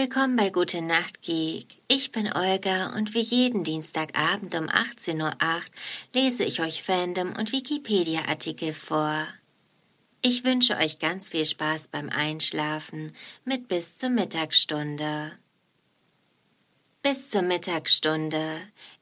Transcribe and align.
Willkommen 0.00 0.36
bei 0.36 0.50
Gute 0.50 0.80
Nacht 0.80 1.22
Geek. 1.22 1.66
Ich 1.88 2.12
bin 2.12 2.32
Olga 2.32 2.94
und 2.94 3.14
wie 3.14 3.20
jeden 3.20 3.64
Dienstagabend 3.64 4.54
um 4.54 4.66
18.08 4.66 5.24
Uhr 5.24 5.60
lese 6.14 6.44
ich 6.44 6.60
euch 6.60 6.84
Fandom 6.84 7.34
und 7.36 7.50
Wikipedia-Artikel 7.50 8.74
vor. 8.74 9.26
Ich 10.22 10.44
wünsche 10.44 10.76
euch 10.76 11.00
ganz 11.00 11.30
viel 11.30 11.44
Spaß 11.44 11.88
beim 11.88 12.10
Einschlafen 12.10 13.12
mit 13.44 13.66
bis 13.66 13.96
zur 13.96 14.10
Mittagsstunde. 14.10 15.32
Bis 17.02 17.28
zur 17.28 17.42
Mittagsstunde, 17.42 18.60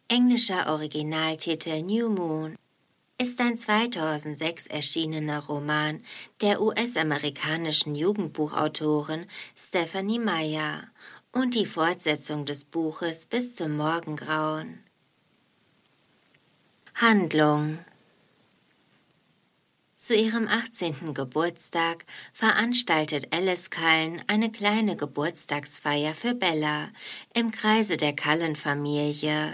englischer 0.09 0.73
Originaltitel 0.73 1.83
New 1.83 2.09
Moon, 2.09 2.57
ist 3.19 3.41
ein 3.41 3.57
2006 3.57 4.67
erschienener 4.67 5.45
Roman 5.47 6.03
der 6.43 6.61
US-amerikanischen 6.61 7.95
Jugendbuchautorin 7.95 9.27
Stephanie 9.57 10.19
Meyer 10.19 10.83
und 11.33 11.55
die 11.55 11.67
Fortsetzung 11.67 12.45
des 12.45 12.65
Buches 12.65 13.27
bis 13.27 13.55
zum 13.55 13.77
Morgengrauen. 13.77 14.83
Handlung 16.95 17.79
zu 19.97 20.15
ihrem 20.15 20.47
18. 20.47 21.15
Geburtstag 21.15 22.05
veranstaltet 22.33 23.35
Alice 23.35 23.71
Cullen 23.71 24.23
eine 24.29 24.53
kleine 24.53 24.97
Geburtstagsfeier 24.97 26.15
für 26.15 26.35
Bella 26.35 26.91
im 27.35 27.51
Kreise 27.51 27.97
der 27.97 28.15
Cullen-Familie. 28.15 29.53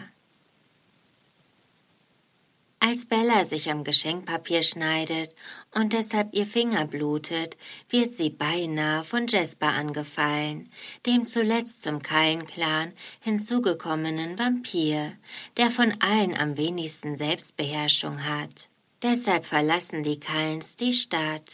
Als 2.84 3.06
Bella 3.06 3.44
sich 3.44 3.70
am 3.70 3.84
Geschenkpapier 3.84 4.64
schneidet 4.64 5.33
und 5.72 5.92
deshalb 5.92 6.34
ihr 6.34 6.47
Finger 6.47 6.84
blutet, 6.84 7.56
wird 7.88 8.12
sie 8.12 8.28
beinahe 8.28 9.05
von 9.05 9.28
Jasper 9.28 9.69
angefallen, 9.69 10.69
dem 11.06 11.25
zuletzt 11.25 11.83
zum 11.83 12.03
Kallenclan 12.03 12.92
hinzugekommenen 13.20 14.36
Vampir, 14.36 15.12
der 15.58 15.70
von 15.70 15.94
allen 16.00 16.36
am 16.36 16.56
wenigsten 16.56 17.16
Selbstbeherrschung 17.16 18.25
hat. 18.25 18.69
Deshalb 19.00 19.47
verlassen 19.47 20.03
die 20.03 20.19
Kallens 20.19 20.75
die 20.75 20.92
Stadt. 20.92 21.53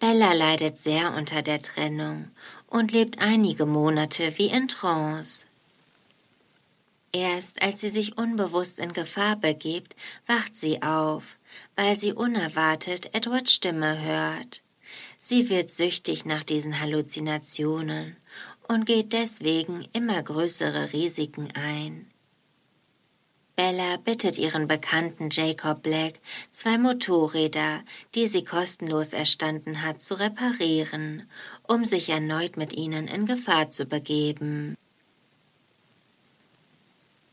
Bella 0.00 0.32
leidet 0.32 0.76
sehr 0.76 1.14
unter 1.14 1.42
der 1.42 1.62
Trennung 1.62 2.32
und 2.66 2.90
lebt 2.90 3.20
einige 3.20 3.64
Monate 3.64 4.36
wie 4.38 4.48
in 4.48 4.66
Trance. 4.66 5.46
Erst 7.12 7.60
als 7.60 7.80
sie 7.80 7.90
sich 7.90 8.16
unbewusst 8.18 8.78
in 8.78 8.92
Gefahr 8.92 9.36
begibt, 9.36 9.96
wacht 10.26 10.54
sie 10.54 10.82
auf, 10.82 11.38
weil 11.74 11.98
sie 11.98 12.12
unerwartet 12.12 13.14
Edwards 13.14 13.52
Stimme 13.52 14.00
hört. 14.00 14.62
Sie 15.18 15.50
wird 15.50 15.70
süchtig 15.70 16.24
nach 16.24 16.44
diesen 16.44 16.80
Halluzinationen 16.80 18.16
und 18.68 18.86
geht 18.86 19.12
deswegen 19.12 19.86
immer 19.92 20.22
größere 20.22 20.92
Risiken 20.92 21.48
ein. 21.54 22.06
Bella 23.56 23.98
bittet 23.98 24.38
ihren 24.38 24.68
Bekannten 24.68 25.28
Jacob 25.30 25.82
Black, 25.82 26.14
zwei 26.50 26.78
Motorräder, 26.78 27.80
die 28.14 28.26
sie 28.26 28.42
kostenlos 28.42 29.12
erstanden 29.12 29.82
hat, 29.82 30.00
zu 30.00 30.18
reparieren, 30.18 31.28
um 31.68 31.84
sich 31.84 32.08
erneut 32.08 32.56
mit 32.56 32.72
ihnen 32.72 33.06
in 33.06 33.26
Gefahr 33.26 33.68
zu 33.68 33.84
begeben. 33.84 34.76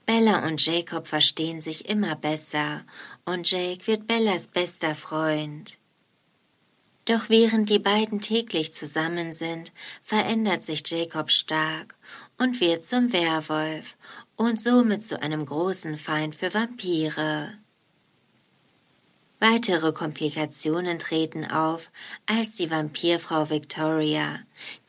Bella 0.07 0.47
und 0.47 0.66
Jacob 0.66 1.06
verstehen 1.06 1.59
sich 1.59 1.90
immer 1.90 2.16
besser 2.16 2.85
und 3.25 3.51
Jake 3.51 3.85
wird 3.88 4.07
Bellas 4.07 4.47
bester 4.47 4.95
Freund. 4.95 5.78
Doch 7.03 7.28
während 7.28 7.69
die 7.69 7.78
beiden 7.78 8.22
täglich 8.22 8.73
zusammen 8.73 9.34
sind, 9.34 9.73
verändert 10.03 10.63
sich 10.63 10.81
Jacob 10.90 11.29
stark 11.29 11.96
und 12.38 12.62
wird 12.62 12.85
zum 12.85 13.12
Werwolf 13.12 13.97
und 14.38 14.62
somit 14.62 15.03
zu 15.03 15.22
einem 15.22 15.46
großen 15.46 15.97
Feind 15.97 16.35
für 16.35 16.53
Vampire. 16.53 17.53
Weitere 19.40 19.94
Komplikationen 19.94 20.98
treten 20.98 21.46
auf, 21.46 21.92
als 22.25 22.56
die 22.56 22.72
Vampirfrau 22.72 23.52
Victoria, 23.52 24.40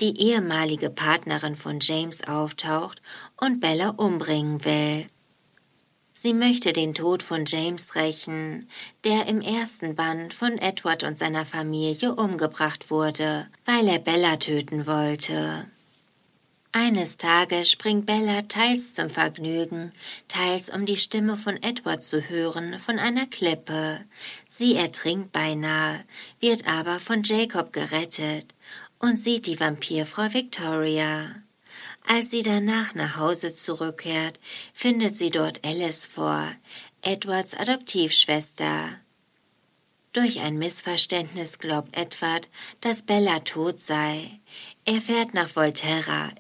die 0.01 0.19
ehemalige 0.19 0.89
Partnerin 0.89 1.55
von 1.55 1.81
James, 1.81 2.27
auftaucht 2.27 3.03
und 3.37 3.61
Bella 3.61 3.91
umbringen 3.91 4.65
will. 4.65 5.07
Sie 6.15 6.33
möchte 6.33 6.73
den 6.73 6.95
Tod 6.95 7.23
von 7.23 7.45
James 7.47 7.95
rächen, 7.95 8.69
der 9.05 9.27
im 9.27 9.41
ersten 9.41 9.95
Band 9.95 10.35
von 10.35 10.59
Edward 10.59 11.05
und 11.05 11.17
seiner 11.17 11.45
Familie 11.45 12.15
umgebracht 12.15 12.91
wurde, 12.91 13.47
weil 13.67 13.87
er 13.87 13.99
Bella 13.99 14.37
töten 14.37 14.87
wollte. 14.87 15.67
Eines 16.73 17.17
Tages 17.17 17.71
springt 17.71 18.05
Bella 18.05 18.43
teils 18.43 18.93
zum 18.93 19.09
Vergnügen, 19.09 19.93
teils 20.29 20.69
um 20.69 20.85
die 20.85 20.99
Stimme 20.99 21.39
von 21.39 21.63
Edward 21.63 22.05
zu 22.05 22.29
hören, 22.29 22.79
von 22.79 22.99
einer 22.99 23.27
Klippe. 23.27 24.05
Sie 24.49 24.77
ertrinkt 24.77 25.33
beinahe, 25.33 26.05
wird 26.41 26.69
aber 26.69 27.01
von 27.01 27.23
Jacob 27.23 27.73
gerettet 27.73 28.47
und 28.99 29.19
sieht 29.19 29.47
die 29.47 29.59
Vampirfrau 29.59 30.35
Victoria. 30.35 31.37
Als 32.07 32.31
sie 32.31 32.43
danach 32.43 32.95
nach 32.95 33.17
Hause 33.17 33.53
zurückkehrt, 33.53 34.39
findet 34.75 35.17
sie 35.17 35.31
dort 35.31 35.65
Alice 35.65 36.07
vor, 36.07 36.47
Edwards 37.01 37.55
Adoptivschwester. 37.55 38.91
Durch 40.13 40.41
ein 40.41 40.59
Missverständnis 40.59 41.59
glaubt 41.59 41.97
Edward, 41.97 42.49
dass 42.83 43.03
Bella 43.03 43.41
tot 43.41 43.81
sei. 43.81 44.39
Er 44.85 45.01
fährt 45.01 45.33
nach 45.33 45.55
Volterra 45.55 46.31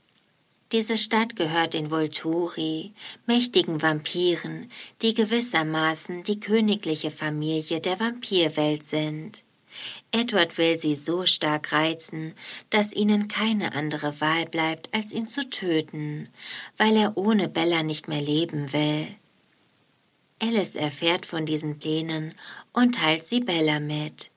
diese 0.73 0.99
Stadt 0.99 1.35
gehört 1.37 1.73
den 1.73 1.91
Volturi, 1.91 2.93
mächtigen 3.27 3.81
Vampiren, 3.81 4.71
die 5.01 5.15
gewissermaßen 5.15 6.25
die 6.25 6.41
königliche 6.41 7.11
Familie 7.11 7.81
der 7.81 7.99
Vampirwelt 7.99 8.85
sind. 8.85 9.43
Edward 10.13 10.59
will 10.59 10.79
sie 10.79 10.95
so 10.95 11.27
stark 11.27 11.73
reizen, 11.73 12.35
dass 12.71 12.93
ihnen 12.93 13.29
keine 13.29 13.75
andere 13.75 14.21
Wahl 14.21 14.47
bleibt, 14.47 14.93
als 14.95 15.13
ihn 15.13 15.27
zu 15.27 15.49
töten, 15.49 16.29
weil 16.77 16.97
er 16.97 17.17
ohne 17.17 17.49
Bella 17.49 17.83
nicht 17.83 18.09
mehr 18.09 18.23
leben 18.23 18.73
will. 18.73 19.07
Alice 20.41 20.77
erfährt 20.77 21.27
von 21.27 21.47
diesen 21.47 21.79
Plänen 21.79 22.35
und 22.73 22.97
teilt 22.97 23.25
sie 23.25 23.41
Bella 23.41 23.81
mit. 23.81 24.31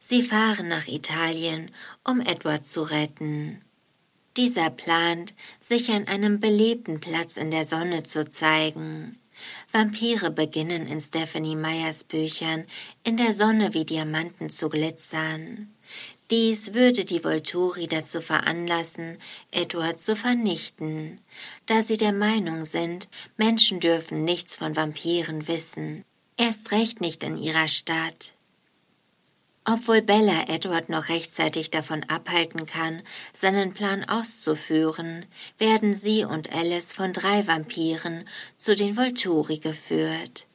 Sie 0.00 0.22
fahren 0.22 0.68
nach 0.68 0.88
Italien, 0.88 1.70
um 2.04 2.20
Edward 2.20 2.66
zu 2.66 2.82
retten. 2.82 3.60
Dieser 4.40 4.70
plant, 4.70 5.34
sich 5.60 5.90
an 5.90 6.08
einem 6.08 6.40
belebten 6.40 6.98
Platz 6.98 7.36
in 7.36 7.50
der 7.50 7.66
Sonne 7.66 8.04
zu 8.04 8.24
zeigen. 8.24 9.18
Vampire 9.70 10.30
beginnen 10.30 10.86
in 10.86 10.98
Stephanie 10.98 11.56
Meyers 11.56 12.04
Büchern 12.04 12.64
in 13.04 13.18
der 13.18 13.34
Sonne 13.34 13.74
wie 13.74 13.84
Diamanten 13.84 14.48
zu 14.48 14.70
glitzern. 14.70 15.68
Dies 16.30 16.72
würde 16.72 17.04
die 17.04 17.22
Volturi 17.22 17.86
dazu 17.86 18.22
veranlassen, 18.22 19.18
Edward 19.50 20.00
zu 20.00 20.16
vernichten, 20.16 21.20
da 21.66 21.82
sie 21.82 21.98
der 21.98 22.14
Meinung 22.14 22.64
sind, 22.64 23.08
Menschen 23.36 23.78
dürfen 23.78 24.24
nichts 24.24 24.56
von 24.56 24.74
Vampiren 24.74 25.48
wissen, 25.48 26.02
erst 26.38 26.72
recht 26.72 27.02
nicht 27.02 27.24
in 27.24 27.36
ihrer 27.36 27.68
Stadt. 27.68 28.32
Obwohl 29.64 30.00
Bella 30.00 30.48
Edward 30.48 30.88
noch 30.88 31.08
rechtzeitig 31.08 31.70
davon 31.70 32.02
abhalten 32.04 32.66
kann, 32.66 33.02
seinen 33.34 33.74
Plan 33.74 34.04
auszuführen, 34.08 35.26
werden 35.58 35.94
sie 35.94 36.24
und 36.24 36.52
Alice 36.52 36.94
von 36.94 37.12
drei 37.12 37.46
Vampiren 37.46 38.26
zu 38.56 38.74
den 38.74 38.96
Volturi 38.96 39.58
geführt. 39.58 40.46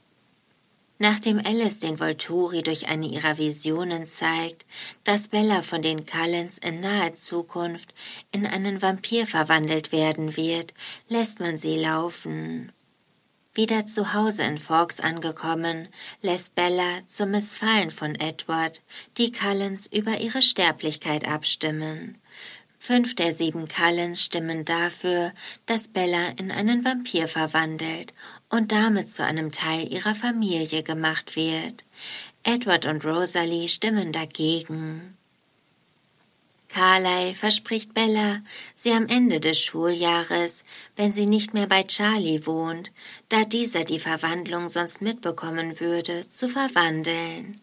Nachdem 0.97 1.39
Alice 1.39 1.79
den 1.79 1.99
Volturi 1.99 2.63
durch 2.63 2.87
eine 2.87 3.07
ihrer 3.07 3.37
Visionen 3.37 4.05
zeigt, 4.05 4.65
dass 5.03 5.27
Bella 5.27 5.61
von 5.61 5.81
den 5.81 6.05
Cullens 6.05 6.57
in 6.57 6.79
naher 6.79 7.15
Zukunft 7.15 7.93
in 8.31 8.45
einen 8.45 8.81
Vampir 8.81 9.27
verwandelt 9.27 9.91
werden 9.91 10.37
wird, 10.37 10.73
lässt 11.09 11.41
man 11.41 11.57
sie 11.57 11.77
laufen. 11.77 12.71
Wieder 13.55 13.85
zu 13.85 14.13
Hause 14.13 14.43
in 14.43 14.57
Forks 14.57 14.99
angekommen, 14.99 15.87
lässt 16.21 16.55
Bella 16.55 16.99
zum 17.07 17.31
Missfallen 17.31 17.89
von 17.89 18.13
Edward 18.15 18.81
die 19.17 19.31
Cullens 19.31 19.87
über 19.87 20.19
ihre 20.19 20.41
Sterblichkeit 20.41 21.25
abstimmen. 21.25 22.17
Fünf 22.79 23.15
der 23.15 23.33
sieben 23.33 23.69
Cullens 23.69 24.25
stimmen 24.25 24.65
dafür, 24.65 25.31
dass 25.67 25.87
Bella 25.87 26.33
in 26.37 26.51
einen 26.51 26.83
Vampir 26.83 27.29
verwandelt 27.29 28.13
und 28.49 28.73
damit 28.73 29.09
zu 29.09 29.23
einem 29.23 29.53
Teil 29.53 29.91
ihrer 29.91 30.15
Familie 30.15 30.83
gemacht 30.83 31.37
wird. 31.37 31.85
Edward 32.43 32.85
und 32.85 33.05
Rosalie 33.05 33.69
stimmen 33.69 34.11
dagegen. 34.11 35.14
Carlyle 36.75 37.33
verspricht 37.33 37.93
Bella, 37.93 38.41
sie 38.75 38.91
am 38.91 39.07
Ende 39.07 39.39
des 39.39 39.61
Schuljahres, 39.61 40.65
wenn 40.97 41.13
sie 41.13 41.25
nicht 41.25 41.53
mehr 41.53 41.67
bei 41.67 41.83
Charlie 41.83 42.45
wohnt, 42.45 42.91
da 43.29 43.45
dieser 43.45 43.85
die 43.85 43.97
Verwandlung 43.97 44.67
sonst 44.67 45.01
mitbekommen 45.01 45.79
würde, 45.79 46.27
zu 46.27 46.49
verwandeln. 46.49 47.61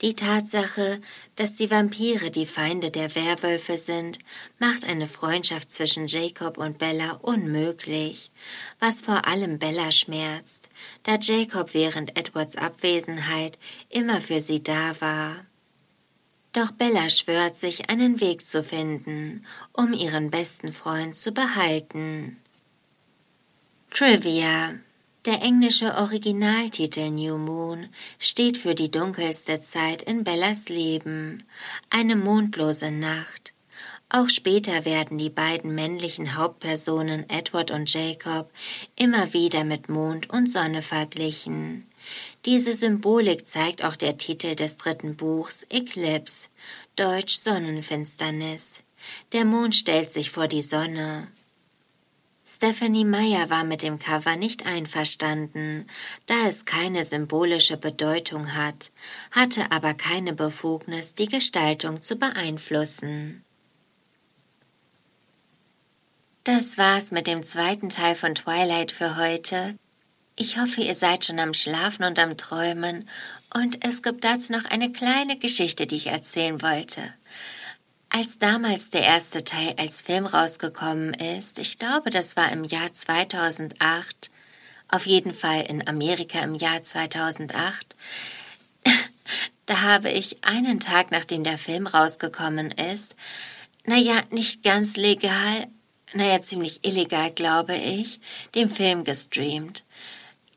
Die 0.00 0.14
Tatsache, 0.14 1.02
dass 1.36 1.54
die 1.54 1.70
Vampire 1.70 2.30
die 2.30 2.46
Feinde 2.46 2.90
der 2.90 3.14
Werwölfe 3.14 3.76
sind, 3.76 4.20
macht 4.58 4.86
eine 4.86 5.06
Freundschaft 5.06 5.70
zwischen 5.70 6.06
Jacob 6.06 6.56
und 6.56 6.78
Bella 6.78 7.18
unmöglich, 7.20 8.30
was 8.80 9.02
vor 9.02 9.26
allem 9.26 9.58
Bella 9.58 9.92
schmerzt, 9.92 10.70
da 11.02 11.18
Jacob 11.20 11.74
während 11.74 12.16
Edwards 12.16 12.56
Abwesenheit 12.56 13.58
immer 13.90 14.22
für 14.22 14.40
sie 14.40 14.62
da 14.62 14.98
war. 15.02 15.44
Doch 16.54 16.70
Bella 16.70 17.10
schwört 17.10 17.56
sich, 17.56 17.90
einen 17.90 18.20
Weg 18.20 18.46
zu 18.46 18.62
finden, 18.62 19.44
um 19.72 19.92
ihren 19.92 20.30
besten 20.30 20.72
Freund 20.72 21.16
zu 21.16 21.32
behalten. 21.32 22.36
Trivia 23.90 24.74
Der 25.24 25.42
englische 25.42 25.96
Originaltitel 25.96 27.10
New 27.10 27.38
Moon 27.38 27.88
steht 28.20 28.56
für 28.56 28.76
die 28.76 28.90
dunkelste 28.90 29.60
Zeit 29.62 30.02
in 30.02 30.22
Bellas 30.22 30.68
Leben, 30.68 31.42
eine 31.90 32.14
mondlose 32.14 32.92
Nacht. 32.92 33.52
Auch 34.08 34.28
später 34.28 34.84
werden 34.84 35.18
die 35.18 35.30
beiden 35.30 35.74
männlichen 35.74 36.36
Hauptpersonen 36.36 37.28
Edward 37.28 37.72
und 37.72 37.92
Jacob 37.92 38.48
immer 38.94 39.32
wieder 39.32 39.64
mit 39.64 39.88
Mond 39.88 40.30
und 40.30 40.48
Sonne 40.48 40.82
verglichen. 40.82 41.84
Diese 42.44 42.74
Symbolik 42.74 43.46
zeigt 43.46 43.82
auch 43.84 43.96
der 43.96 44.16
Titel 44.16 44.54
des 44.54 44.76
dritten 44.76 45.16
Buchs 45.16 45.66
Eclipse, 45.70 46.48
Deutsch 46.96 47.36
Sonnenfinsternis. 47.36 48.80
Der 49.32 49.44
Mond 49.44 49.74
stellt 49.74 50.12
sich 50.12 50.30
vor 50.30 50.48
die 50.48 50.62
Sonne. 50.62 51.28
Stephanie 52.46 53.06
Meyer 53.06 53.48
war 53.48 53.64
mit 53.64 53.82
dem 53.82 53.98
Cover 53.98 54.36
nicht 54.36 54.66
einverstanden, 54.66 55.86
da 56.26 56.46
es 56.46 56.66
keine 56.66 57.04
symbolische 57.04 57.78
Bedeutung 57.78 58.54
hat, 58.54 58.90
hatte 59.30 59.72
aber 59.72 59.94
keine 59.94 60.34
Befugnis, 60.34 61.14
die 61.14 61.26
Gestaltung 61.26 62.02
zu 62.02 62.16
beeinflussen. 62.16 63.42
Das 66.44 66.76
war's 66.76 67.10
mit 67.10 67.26
dem 67.26 67.42
zweiten 67.42 67.88
Teil 67.88 68.14
von 68.14 68.34
Twilight 68.34 68.92
für 68.92 69.16
heute. 69.16 69.78
Ich 70.36 70.58
hoffe, 70.58 70.80
ihr 70.80 70.96
seid 70.96 71.24
schon 71.24 71.38
am 71.38 71.54
Schlafen 71.54 72.04
und 72.04 72.18
am 72.18 72.36
Träumen, 72.36 73.08
und 73.54 73.84
es 73.86 74.02
gibt 74.02 74.24
dazu 74.24 74.52
noch 74.52 74.64
eine 74.64 74.90
kleine 74.90 75.38
Geschichte, 75.38 75.86
die 75.86 75.94
ich 75.94 76.08
erzählen 76.08 76.60
wollte. 76.60 77.02
Als 78.08 78.38
damals 78.38 78.90
der 78.90 79.02
erste 79.02 79.44
Teil 79.44 79.76
als 79.78 80.02
Film 80.02 80.26
rausgekommen 80.26 81.14
ist, 81.14 81.60
ich 81.60 81.78
glaube, 81.78 82.10
das 82.10 82.34
war 82.34 82.50
im 82.50 82.64
Jahr 82.64 82.92
2008, 82.92 84.28
auf 84.88 85.06
jeden 85.06 85.32
Fall 85.32 85.66
in 85.66 85.86
Amerika 85.86 86.40
im 86.40 86.56
Jahr 86.56 86.82
2008, 86.82 87.94
da 89.66 89.82
habe 89.82 90.10
ich 90.10 90.44
einen 90.44 90.80
Tag 90.80 91.12
nachdem 91.12 91.44
der 91.44 91.58
Film 91.58 91.86
rausgekommen 91.86 92.72
ist, 92.72 93.14
naja, 93.86 94.20
nicht 94.30 94.64
ganz 94.64 94.96
legal, 94.96 95.68
naja, 96.12 96.42
ziemlich 96.42 96.84
illegal, 96.84 97.30
glaube 97.30 97.76
ich, 97.76 98.18
den 98.56 98.68
Film 98.68 99.04
gestreamt. 99.04 99.84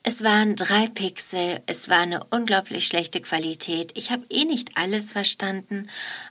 Es 0.10 0.24
waren 0.24 0.56
drei 0.56 0.88
Pixel, 0.88 1.60
es 1.66 1.90
war 1.90 1.98
eine 1.98 2.24
unglaublich 2.30 2.88
schlechte 2.88 3.20
Qualität. 3.20 3.92
Ich 3.96 4.10
habe 4.10 4.24
eh 4.30 4.46
nicht 4.46 4.78
alles 4.78 5.12
verstanden, 5.12 5.90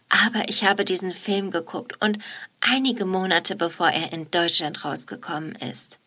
aber 0.08 0.48
ich 0.48 0.64
habe 0.64 0.86
diesen 0.86 1.12
Film 1.12 1.50
geguckt 1.50 2.02
und 2.02 2.16
einige 2.62 3.04
Monate 3.04 3.54
bevor 3.54 3.90
er 3.90 4.14
in 4.14 4.30
Deutschland 4.30 4.82
rausgekommen 4.82 5.56
ist. 5.56 5.98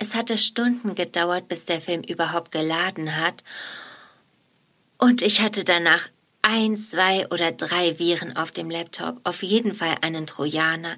Es 0.00 0.16
hatte 0.16 0.38
Stunden 0.38 0.96
gedauert, 0.96 1.46
bis 1.46 1.64
der 1.66 1.80
Film 1.80 2.02
überhaupt 2.02 2.50
geladen 2.50 3.16
hat, 3.16 3.44
und 4.98 5.22
ich 5.22 5.40
hatte 5.40 5.62
danach 5.62 6.08
ein, 6.42 6.76
zwei 6.76 7.28
oder 7.28 7.52
drei 7.52 7.96
Viren 8.00 8.36
auf 8.36 8.50
dem 8.50 8.70
Laptop, 8.70 9.20
auf 9.22 9.44
jeden 9.44 9.72
Fall 9.72 9.94
einen 10.00 10.26
Trojaner. 10.26 10.96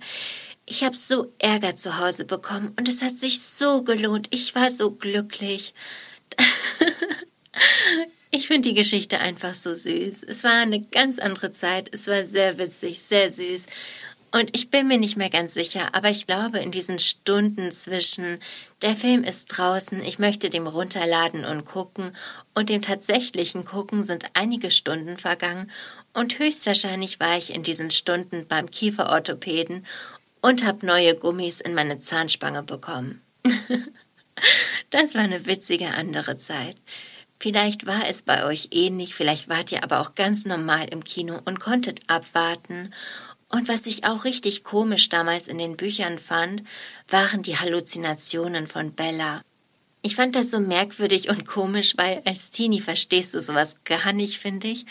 Ich 0.66 0.82
habe 0.82 0.96
so 0.96 1.32
Ärger 1.38 1.76
zu 1.76 1.98
Hause 1.98 2.24
bekommen 2.24 2.74
und 2.76 2.88
es 2.88 3.00
hat 3.00 3.16
sich 3.16 3.40
so 3.40 3.82
gelohnt. 3.82 4.26
Ich 4.30 4.54
war 4.56 4.70
so 4.70 4.90
glücklich. 4.90 5.74
ich 8.32 8.48
finde 8.48 8.70
die 8.70 8.74
Geschichte 8.74 9.20
einfach 9.20 9.54
so 9.54 9.72
süß. 9.72 10.24
Es 10.24 10.42
war 10.42 10.54
eine 10.54 10.80
ganz 10.80 11.20
andere 11.20 11.52
Zeit. 11.52 11.88
Es 11.92 12.08
war 12.08 12.24
sehr 12.24 12.58
witzig, 12.58 13.00
sehr 13.00 13.30
süß. 13.30 13.66
Und 14.32 14.54
ich 14.56 14.70
bin 14.70 14.88
mir 14.88 14.98
nicht 14.98 15.16
mehr 15.16 15.30
ganz 15.30 15.54
sicher, 15.54 15.94
aber 15.94 16.10
ich 16.10 16.26
glaube, 16.26 16.58
in 16.58 16.72
diesen 16.72 16.98
Stunden 16.98 17.70
zwischen 17.70 18.40
der 18.82 18.96
Film 18.96 19.22
ist 19.22 19.46
draußen, 19.46 20.02
ich 20.02 20.18
möchte 20.18 20.50
dem 20.50 20.66
runterladen 20.66 21.44
und 21.44 21.64
gucken 21.64 22.10
und 22.52 22.68
dem 22.68 22.82
tatsächlichen 22.82 23.64
Gucken 23.64 24.02
sind 24.02 24.26
einige 24.34 24.70
Stunden 24.70 25.16
vergangen 25.16 25.70
und 26.12 26.38
höchstwahrscheinlich 26.38 27.20
war 27.20 27.38
ich 27.38 27.54
in 27.54 27.62
diesen 27.62 27.90
Stunden 27.90 28.46
beim 28.46 28.70
Kieferorthopäden 28.70 29.86
und 30.40 30.64
habe 30.64 30.86
neue 30.86 31.14
Gummis 31.14 31.60
in 31.60 31.74
meine 31.74 32.00
Zahnspange 32.00 32.62
bekommen. 32.62 33.22
Das 34.90 35.14
war 35.14 35.22
eine 35.22 35.46
witzige 35.46 35.88
andere 35.94 36.36
Zeit. 36.36 36.76
Vielleicht 37.38 37.86
war 37.86 38.08
es 38.08 38.22
bei 38.22 38.44
euch 38.44 38.68
ähnlich, 38.70 39.14
vielleicht 39.14 39.48
wart 39.48 39.72
ihr 39.72 39.82
aber 39.82 40.00
auch 40.00 40.14
ganz 40.14 40.46
normal 40.46 40.86
im 40.90 41.04
Kino 41.04 41.40
und 41.44 41.60
konntet 41.60 42.00
abwarten. 42.06 42.94
Und 43.48 43.68
was 43.68 43.86
ich 43.86 44.04
auch 44.04 44.24
richtig 44.24 44.64
komisch 44.64 45.08
damals 45.08 45.46
in 45.46 45.58
den 45.58 45.76
Büchern 45.76 46.18
fand, 46.18 46.62
waren 47.08 47.42
die 47.42 47.58
Halluzinationen 47.58 48.66
von 48.66 48.92
Bella. 48.92 49.42
Ich 50.02 50.16
fand 50.16 50.34
das 50.34 50.50
so 50.50 50.60
merkwürdig 50.60 51.28
und 51.28 51.46
komisch, 51.46 51.96
weil 51.96 52.22
als 52.24 52.50
Teenie 52.50 52.80
verstehst 52.80 53.34
du 53.34 53.40
sowas 53.40 53.84
gar 53.84 54.12
nicht, 54.12 54.38
finde 54.38 54.68
ich. 54.68 54.86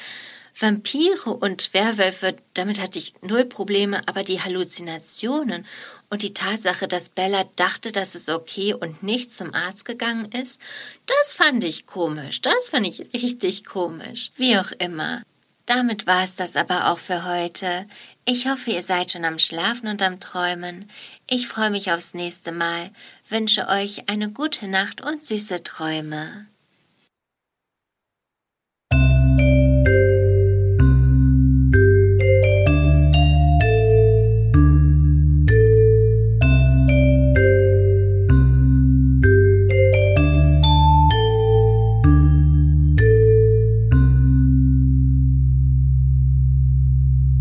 Vampire 0.57 1.31
und 1.31 1.73
Werwölfe, 1.73 2.35
damit 2.53 2.79
hatte 2.79 2.97
ich 2.97 3.13
null 3.21 3.45
Probleme, 3.45 4.07
aber 4.07 4.23
die 4.23 4.41
Halluzinationen 4.41 5.65
und 6.09 6.21
die 6.21 6.33
Tatsache, 6.33 6.87
dass 6.87 7.09
Bella 7.09 7.43
dachte, 7.57 7.91
dass 7.91 8.15
es 8.15 8.29
okay 8.29 8.73
und 8.73 9.03
nicht 9.03 9.33
zum 9.33 9.53
Arzt 9.53 9.83
gegangen 9.83 10.31
ist, 10.31 10.61
das 11.07 11.33
fand 11.33 11.63
ich 11.63 11.85
komisch. 11.85 12.41
Das 12.41 12.69
fand 12.69 12.87
ich 12.87 13.13
richtig 13.13 13.65
komisch. 13.65 14.31
Wie 14.37 14.57
auch 14.57 14.71
immer. 14.79 15.23
Damit 15.65 16.07
war 16.07 16.23
es 16.23 16.35
das 16.35 16.55
aber 16.55 16.91
auch 16.91 16.99
für 16.99 17.25
heute. 17.25 17.87
Ich 18.23 18.47
hoffe, 18.47 18.71
ihr 18.71 18.83
seid 18.83 19.11
schon 19.11 19.25
am 19.25 19.39
Schlafen 19.39 19.87
und 19.87 20.01
am 20.01 20.19
Träumen. 20.19 20.89
Ich 21.27 21.47
freue 21.47 21.71
mich 21.71 21.91
aufs 21.91 22.13
nächste 22.13 22.51
Mal, 22.51 22.91
wünsche 23.29 23.67
euch 23.67 24.07
eine 24.07 24.29
gute 24.29 24.67
Nacht 24.67 25.01
und 25.01 25.25
süße 25.25 25.63
Träume. 25.63 26.45